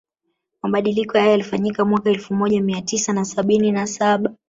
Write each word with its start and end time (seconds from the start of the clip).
Mabadiliko 0.63 1.17
hayo 1.17 1.31
yalifanyika 1.31 1.85
mwaka 1.85 2.09
elfu 2.09 2.33
moja 2.33 2.61
mia 2.61 2.81
tisa 2.81 3.13
na 3.13 3.25
sabini 3.25 3.71
na 3.71 3.87
saba 3.87 4.35